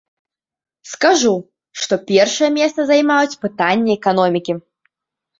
[0.91, 1.33] Скажу,
[1.81, 4.53] што першае месца займаюць пытанні эканомікі.